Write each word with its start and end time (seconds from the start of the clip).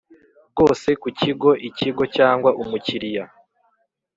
bwose 0.51 0.89
ku 1.01 1.09
kigo 1.19 1.49
Ikigo 1.69 2.03
cyangwa 2.15 2.49
umukiriya 2.61 3.23